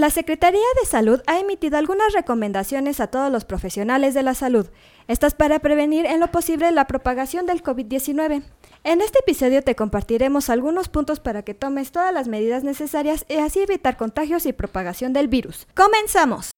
La 0.00 0.08
Secretaría 0.08 0.64
de 0.80 0.88
Salud 0.88 1.20
ha 1.26 1.40
emitido 1.40 1.76
algunas 1.76 2.14
recomendaciones 2.14 3.00
a 3.00 3.08
todos 3.08 3.30
los 3.30 3.44
profesionales 3.44 4.14
de 4.14 4.22
la 4.22 4.32
salud, 4.32 4.66
estas 5.08 5.34
para 5.34 5.58
prevenir 5.58 6.06
en 6.06 6.20
lo 6.20 6.30
posible 6.30 6.70
la 6.70 6.86
propagación 6.86 7.44
del 7.44 7.62
COVID-19. 7.62 8.42
En 8.82 9.00
este 9.02 9.18
episodio 9.18 9.62
te 9.62 9.74
compartiremos 9.76 10.48
algunos 10.48 10.88
puntos 10.88 11.20
para 11.20 11.42
que 11.42 11.52
tomes 11.52 11.92
todas 11.92 12.14
las 12.14 12.28
medidas 12.28 12.64
necesarias 12.64 13.26
y 13.28 13.34
así 13.34 13.60
evitar 13.60 13.98
contagios 13.98 14.46
y 14.46 14.54
propagación 14.54 15.12
del 15.12 15.28
virus. 15.28 15.66
¡Comenzamos! 15.76 16.50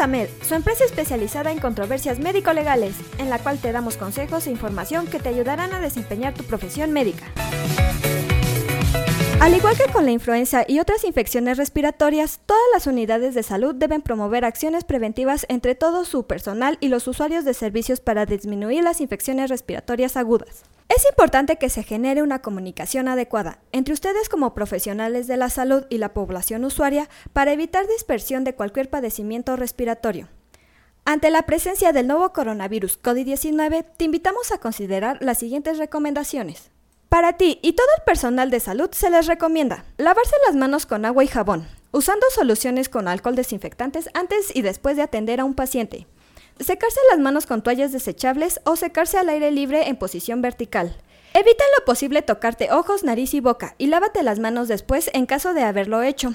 Es 0.00 0.04
AMED, 0.04 0.28
su 0.42 0.54
empresa 0.54 0.84
especializada 0.84 1.52
en 1.52 1.58
controversias 1.58 2.18
médico-legales, 2.18 2.94
en 3.18 3.28
la 3.28 3.38
cual 3.38 3.58
te 3.58 3.72
damos 3.72 3.96
consejos 3.96 4.46
e 4.46 4.50
información 4.50 5.06
que 5.06 5.18
te 5.18 5.28
ayudarán 5.28 5.74
a 5.74 5.80
desempeñar 5.80 6.32
tu 6.32 6.42
profesión 6.44 6.92
médica. 6.92 7.26
Al 9.40 9.56
igual 9.56 9.74
que 9.74 9.90
con 9.90 10.04
la 10.04 10.10
influenza 10.10 10.66
y 10.68 10.80
otras 10.80 11.02
infecciones 11.02 11.56
respiratorias, 11.56 12.40
todas 12.44 12.62
las 12.74 12.86
unidades 12.86 13.34
de 13.34 13.42
salud 13.42 13.74
deben 13.74 14.02
promover 14.02 14.44
acciones 14.44 14.84
preventivas 14.84 15.46
entre 15.48 15.74
todo 15.74 16.04
su 16.04 16.26
personal 16.26 16.76
y 16.80 16.88
los 16.88 17.08
usuarios 17.08 17.46
de 17.46 17.54
servicios 17.54 18.00
para 18.00 18.26
disminuir 18.26 18.84
las 18.84 19.00
infecciones 19.00 19.48
respiratorias 19.48 20.18
agudas. 20.18 20.64
Es 20.90 21.06
importante 21.08 21.56
que 21.56 21.70
se 21.70 21.84
genere 21.84 22.22
una 22.22 22.42
comunicación 22.42 23.08
adecuada 23.08 23.60
entre 23.72 23.94
ustedes 23.94 24.28
como 24.28 24.52
profesionales 24.52 25.26
de 25.26 25.38
la 25.38 25.48
salud 25.48 25.84
y 25.88 25.96
la 25.96 26.12
población 26.12 26.62
usuaria 26.66 27.08
para 27.32 27.54
evitar 27.54 27.86
dispersión 27.86 28.44
de 28.44 28.54
cualquier 28.54 28.90
padecimiento 28.90 29.56
respiratorio. 29.56 30.28
Ante 31.06 31.30
la 31.30 31.46
presencia 31.46 31.92
del 31.92 32.08
nuevo 32.08 32.34
coronavirus 32.34 33.02
COVID-19, 33.02 33.86
te 33.96 34.04
invitamos 34.04 34.52
a 34.52 34.58
considerar 34.58 35.16
las 35.22 35.38
siguientes 35.38 35.78
recomendaciones. 35.78 36.70
Para 37.10 37.32
ti 37.32 37.58
y 37.60 37.72
todo 37.72 37.88
el 37.98 38.04
personal 38.04 38.50
de 38.50 38.60
salud 38.60 38.88
se 38.92 39.10
les 39.10 39.26
recomienda 39.26 39.84
lavarse 39.96 40.36
las 40.46 40.54
manos 40.54 40.86
con 40.86 41.04
agua 41.04 41.24
y 41.24 41.26
jabón, 41.26 41.66
usando 41.90 42.24
soluciones 42.30 42.88
con 42.88 43.08
alcohol 43.08 43.34
desinfectantes 43.34 44.08
antes 44.14 44.54
y 44.54 44.62
después 44.62 44.94
de 44.94 45.02
atender 45.02 45.40
a 45.40 45.44
un 45.44 45.54
paciente, 45.54 46.06
Secarse 46.60 47.00
las 47.10 47.18
manos 47.18 47.46
con 47.46 47.62
toallas 47.62 47.90
desechables 47.90 48.60
o 48.64 48.76
secarse 48.76 49.16
al 49.16 49.30
aire 49.30 49.50
libre 49.50 49.88
en 49.88 49.96
posición 49.96 50.42
vertical. 50.42 50.94
Evita 51.32 51.64
lo 51.78 51.84
posible 51.86 52.20
tocarte 52.20 52.70
ojos, 52.70 53.02
nariz 53.02 53.32
y 53.32 53.40
boca 53.40 53.74
y 53.78 53.86
lávate 53.86 54.22
las 54.22 54.38
manos 54.38 54.68
después 54.68 55.10
en 55.14 55.24
caso 55.24 55.54
de 55.54 55.62
haberlo 55.62 56.02
hecho. 56.02 56.34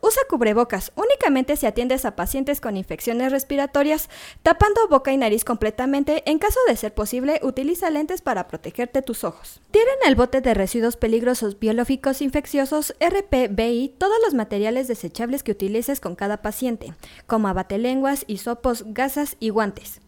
Usa 0.00 0.22
cubrebocas 0.28 0.92
únicamente 0.96 1.56
si 1.56 1.66
atiendes 1.66 2.04
a 2.04 2.16
pacientes 2.16 2.60
con 2.60 2.76
infecciones 2.76 3.32
respiratorias, 3.32 4.10
tapando 4.42 4.86
boca 4.88 5.12
y 5.12 5.16
nariz 5.16 5.44
completamente. 5.44 6.22
En 6.26 6.38
caso 6.38 6.60
de 6.68 6.76
ser 6.76 6.94
posible, 6.94 7.40
utiliza 7.42 7.90
lentes 7.90 8.20
para 8.20 8.48
protegerte 8.48 9.02
tus 9.02 9.24
ojos. 9.24 9.60
Tienen 9.70 9.96
el 10.06 10.14
bote 10.14 10.40
de 10.40 10.54
residuos 10.54 10.96
peligrosos 10.96 11.58
biológicos 11.58 12.22
infecciosos 12.22 12.94
RPBI 13.00 13.94
todos 13.98 14.16
los 14.24 14.34
materiales 14.34 14.88
desechables 14.88 15.42
que 15.42 15.52
utilices 15.52 16.00
con 16.00 16.16
cada 16.16 16.42
paciente, 16.42 16.94
como 17.26 17.48
abatelenguas, 17.48 18.24
hisopos, 18.26 18.84
gasas 18.88 19.36
y 19.40 19.48
guantes. 19.48 20.00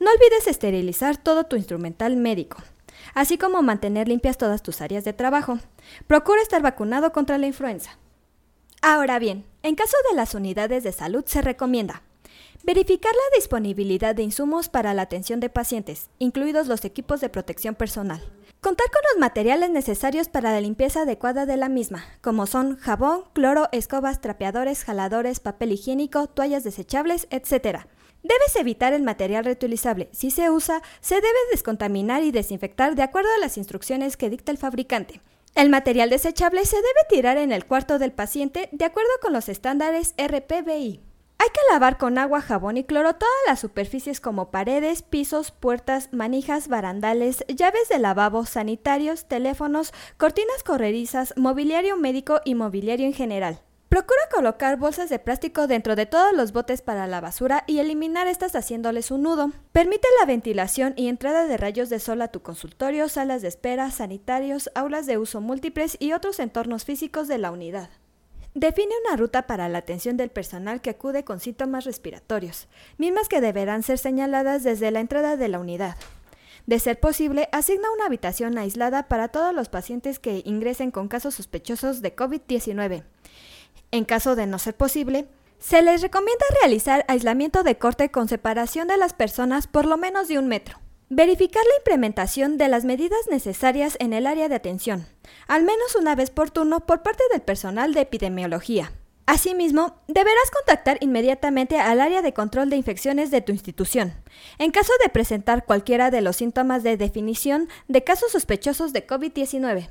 No 0.00 0.10
olvides 0.10 0.46
esterilizar 0.46 1.16
todo 1.16 1.44
tu 1.44 1.56
instrumental 1.56 2.16
médico 2.16 2.58
así 3.14 3.38
como 3.38 3.62
mantener 3.62 4.08
limpias 4.08 4.38
todas 4.38 4.62
tus 4.62 4.80
áreas 4.80 5.04
de 5.04 5.12
trabajo. 5.12 5.58
Procura 6.06 6.42
estar 6.42 6.62
vacunado 6.62 7.12
contra 7.12 7.38
la 7.38 7.46
influenza. 7.46 7.98
Ahora 8.80 9.18
bien, 9.18 9.44
en 9.62 9.74
caso 9.74 9.96
de 10.10 10.16
las 10.16 10.34
unidades 10.34 10.84
de 10.84 10.92
salud 10.92 11.24
se 11.26 11.42
recomienda 11.42 12.02
verificar 12.64 13.12
la 13.12 13.36
disponibilidad 13.36 14.14
de 14.14 14.22
insumos 14.22 14.68
para 14.68 14.92
la 14.92 15.02
atención 15.02 15.40
de 15.40 15.48
pacientes, 15.48 16.10
incluidos 16.18 16.66
los 16.66 16.84
equipos 16.84 17.20
de 17.20 17.30
protección 17.30 17.74
personal. 17.74 18.20
Contar 18.60 18.86
con 18.90 19.00
los 19.10 19.20
materiales 19.20 19.70
necesarios 19.70 20.28
para 20.28 20.52
la 20.52 20.60
limpieza 20.60 21.02
adecuada 21.02 21.46
de 21.46 21.56
la 21.56 21.70
misma, 21.70 22.04
como 22.20 22.46
son 22.46 22.76
jabón, 22.76 23.24
cloro, 23.32 23.68
escobas, 23.72 24.20
trapeadores, 24.20 24.84
jaladores, 24.84 25.40
papel 25.40 25.72
higiénico, 25.72 26.26
toallas 26.26 26.62
desechables, 26.62 27.26
etc. 27.30 27.86
Debes 28.22 28.56
evitar 28.56 28.92
el 28.92 29.02
material 29.02 29.46
reutilizable. 29.46 30.10
Si 30.12 30.30
se 30.30 30.50
usa, 30.50 30.82
se 31.00 31.14
debe 31.14 31.28
descontaminar 31.52 32.22
y 32.22 32.32
desinfectar 32.32 32.96
de 32.96 33.02
acuerdo 33.02 33.30
a 33.34 33.40
las 33.40 33.56
instrucciones 33.56 34.18
que 34.18 34.28
dicta 34.28 34.52
el 34.52 34.58
fabricante. 34.58 35.22
El 35.54 35.70
material 35.70 36.10
desechable 36.10 36.64
se 36.64 36.76
debe 36.76 37.06
tirar 37.08 37.36
en 37.36 37.52
el 37.52 37.66
cuarto 37.66 37.98
del 37.98 38.12
paciente 38.12 38.68
de 38.72 38.84
acuerdo 38.84 39.10
con 39.20 39.32
los 39.32 39.48
estándares 39.48 40.14
RPBI. 40.16 41.00
Hay 41.40 41.48
que 41.50 41.72
lavar 41.72 41.98
con 41.98 42.18
agua, 42.18 42.40
jabón 42.40 42.76
y 42.78 42.84
cloro 42.84 43.14
todas 43.14 43.34
las 43.46 43.60
superficies 43.60 44.20
como 44.20 44.50
paredes, 44.50 45.02
pisos, 45.02 45.52
puertas, 45.52 46.12
manijas, 46.12 46.66
barandales, 46.66 47.44
llaves 47.46 47.88
de 47.88 48.00
lavabo, 48.00 48.44
sanitarios, 48.44 49.26
teléfonos, 49.26 49.92
cortinas 50.16 50.64
correrizas, 50.64 51.34
mobiliario 51.36 51.96
médico 51.96 52.40
y 52.44 52.56
mobiliario 52.56 53.06
en 53.06 53.14
general. 53.14 53.60
Procura 53.88 54.20
colocar 54.30 54.76
bolsas 54.76 55.08
de 55.08 55.18
plástico 55.18 55.66
dentro 55.66 55.96
de 55.96 56.04
todos 56.04 56.34
los 56.34 56.52
botes 56.52 56.82
para 56.82 57.06
la 57.06 57.22
basura 57.22 57.64
y 57.66 57.78
eliminar 57.78 58.26
estas 58.26 58.54
haciéndoles 58.54 59.10
un 59.10 59.22
nudo. 59.22 59.50
Permite 59.72 60.06
la 60.20 60.26
ventilación 60.26 60.92
y 60.94 61.08
entrada 61.08 61.46
de 61.46 61.56
rayos 61.56 61.88
de 61.88 61.98
sol 61.98 62.20
a 62.20 62.28
tu 62.28 62.42
consultorio, 62.42 63.08
salas 63.08 63.40
de 63.40 63.48
espera, 63.48 63.90
sanitarios, 63.90 64.70
aulas 64.74 65.06
de 65.06 65.16
uso 65.16 65.40
múltiples 65.40 65.96
y 66.00 66.12
otros 66.12 66.38
entornos 66.38 66.84
físicos 66.84 67.28
de 67.28 67.38
la 67.38 67.50
unidad. 67.50 67.88
Define 68.52 68.92
una 69.06 69.16
ruta 69.16 69.46
para 69.46 69.70
la 69.70 69.78
atención 69.78 70.18
del 70.18 70.28
personal 70.28 70.82
que 70.82 70.90
acude 70.90 71.24
con 71.24 71.40
síntomas 71.40 71.86
respiratorios, 71.86 72.68
mismas 72.98 73.28
que 73.28 73.40
deberán 73.40 73.82
ser 73.82 73.96
señaladas 73.96 74.64
desde 74.64 74.90
la 74.90 75.00
entrada 75.00 75.38
de 75.38 75.48
la 75.48 75.60
unidad. 75.60 75.96
De 76.66 76.78
ser 76.78 77.00
posible, 77.00 77.48
asigna 77.52 77.90
una 77.94 78.04
habitación 78.04 78.58
aislada 78.58 79.08
para 79.08 79.28
todos 79.28 79.54
los 79.54 79.70
pacientes 79.70 80.18
que 80.18 80.42
ingresen 80.44 80.90
con 80.90 81.08
casos 81.08 81.36
sospechosos 81.36 82.02
de 82.02 82.14
COVID-19 82.14 83.04
en 83.90 84.04
caso 84.04 84.36
de 84.36 84.46
no 84.46 84.58
ser 84.58 84.76
posible, 84.76 85.26
se 85.58 85.82
les 85.82 86.02
recomienda 86.02 86.44
realizar 86.60 87.04
aislamiento 87.08 87.62
de 87.62 87.78
corte 87.78 88.10
con 88.10 88.28
separación 88.28 88.88
de 88.88 88.96
las 88.96 89.12
personas 89.12 89.66
por 89.66 89.86
lo 89.86 89.96
menos 89.96 90.28
de 90.28 90.38
un 90.38 90.46
metro. 90.46 90.78
Verificar 91.10 91.64
la 91.64 91.78
implementación 91.78 92.58
de 92.58 92.68
las 92.68 92.84
medidas 92.84 93.20
necesarias 93.30 93.96
en 93.98 94.12
el 94.12 94.26
área 94.26 94.48
de 94.48 94.54
atención, 94.54 95.06
al 95.46 95.62
menos 95.62 95.96
una 95.96 96.14
vez 96.14 96.30
por 96.30 96.50
turno 96.50 96.80
por 96.86 97.02
parte 97.02 97.24
del 97.32 97.40
personal 97.40 97.94
de 97.94 98.02
epidemiología. 98.02 98.92
Asimismo, 99.24 100.00
deberás 100.06 100.50
contactar 100.50 100.96
inmediatamente 101.00 101.78
al 101.78 102.00
área 102.00 102.22
de 102.22 102.32
control 102.32 102.70
de 102.70 102.76
infecciones 102.76 103.30
de 103.30 103.42
tu 103.42 103.52
institución, 103.52 104.14
en 104.58 104.70
caso 104.70 104.92
de 105.02 105.10
presentar 105.10 105.66
cualquiera 105.66 106.10
de 106.10 106.22
los 106.22 106.36
síntomas 106.36 106.82
de 106.82 106.96
definición 106.96 107.68
de 107.88 108.04
casos 108.04 108.32
sospechosos 108.32 108.92
de 108.92 109.06
COVID-19. 109.06 109.90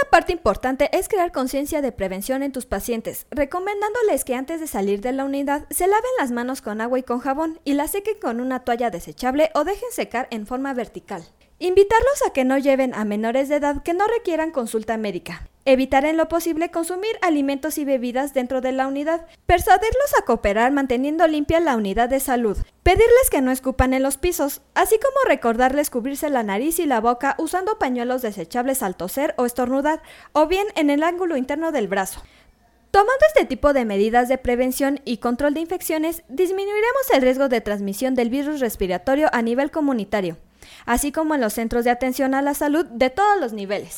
Una 0.00 0.10
parte 0.10 0.32
importante 0.32 0.96
es 0.96 1.08
crear 1.08 1.32
conciencia 1.32 1.82
de 1.82 1.90
prevención 1.90 2.44
en 2.44 2.52
tus 2.52 2.66
pacientes, 2.66 3.26
recomendándoles 3.32 4.24
que 4.24 4.36
antes 4.36 4.60
de 4.60 4.68
salir 4.68 5.00
de 5.00 5.10
la 5.10 5.24
unidad 5.24 5.66
se 5.70 5.88
laven 5.88 6.10
las 6.20 6.30
manos 6.30 6.62
con 6.62 6.80
agua 6.80 7.00
y 7.00 7.02
con 7.02 7.18
jabón 7.18 7.58
y 7.64 7.72
las 7.72 7.90
sequen 7.90 8.16
con 8.20 8.40
una 8.40 8.60
toalla 8.60 8.90
desechable 8.90 9.50
o 9.54 9.64
dejen 9.64 9.90
secar 9.90 10.28
en 10.30 10.46
forma 10.46 10.72
vertical. 10.72 11.24
Invitarlos 11.58 12.22
a 12.24 12.32
que 12.32 12.44
no 12.44 12.58
lleven 12.58 12.94
a 12.94 13.04
menores 13.04 13.48
de 13.48 13.56
edad 13.56 13.82
que 13.82 13.92
no 13.92 14.06
requieran 14.06 14.52
consulta 14.52 14.96
médica. 14.98 15.48
Evitar 15.70 16.06
en 16.06 16.16
lo 16.16 16.28
posible 16.28 16.70
consumir 16.70 17.10
alimentos 17.20 17.76
y 17.76 17.84
bebidas 17.84 18.32
dentro 18.32 18.62
de 18.62 18.72
la 18.72 18.86
unidad. 18.86 19.26
Persuadirlos 19.44 20.14
a 20.18 20.24
cooperar 20.24 20.72
manteniendo 20.72 21.26
limpia 21.26 21.60
la 21.60 21.76
unidad 21.76 22.08
de 22.08 22.20
salud. 22.20 22.56
Pedirles 22.82 23.28
que 23.30 23.42
no 23.42 23.50
escupan 23.50 23.92
en 23.92 24.02
los 24.02 24.16
pisos, 24.16 24.62
así 24.72 24.96
como 24.98 25.28
recordarles 25.28 25.90
cubrirse 25.90 26.30
la 26.30 26.42
nariz 26.42 26.78
y 26.78 26.86
la 26.86 27.02
boca 27.02 27.34
usando 27.36 27.78
pañuelos 27.78 28.22
desechables 28.22 28.82
al 28.82 28.96
toser 28.96 29.34
o 29.36 29.44
estornudar, 29.44 30.00
o 30.32 30.46
bien 30.46 30.68
en 30.74 30.88
el 30.88 31.02
ángulo 31.02 31.36
interno 31.36 31.70
del 31.70 31.86
brazo. 31.86 32.22
Tomando 32.90 33.26
este 33.26 33.44
tipo 33.44 33.74
de 33.74 33.84
medidas 33.84 34.30
de 34.30 34.38
prevención 34.38 35.02
y 35.04 35.18
control 35.18 35.52
de 35.52 35.60
infecciones, 35.60 36.22
disminuiremos 36.30 37.10
el 37.12 37.20
riesgo 37.20 37.50
de 37.50 37.60
transmisión 37.60 38.14
del 38.14 38.30
virus 38.30 38.60
respiratorio 38.60 39.28
a 39.34 39.42
nivel 39.42 39.70
comunitario 39.70 40.38
así 40.86 41.12
como 41.12 41.34
en 41.34 41.40
los 41.40 41.52
centros 41.54 41.84
de 41.84 41.90
atención 41.90 42.34
a 42.34 42.42
la 42.42 42.54
salud 42.54 42.86
de 42.86 43.10
todos 43.10 43.38
los 43.40 43.52
niveles. 43.52 43.97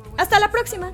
Hasta 0.17 0.39
la 0.39 0.51
próxima. 0.51 0.91